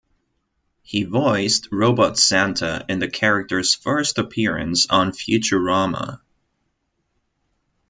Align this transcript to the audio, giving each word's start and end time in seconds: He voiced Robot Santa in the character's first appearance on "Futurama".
He 0.81 1.03
voiced 1.03 1.67
Robot 1.71 2.17
Santa 2.17 2.83
in 2.89 2.97
the 2.97 3.07
character's 3.07 3.75
first 3.75 4.17
appearance 4.17 4.87
on 4.89 5.11
"Futurama". 5.11 6.21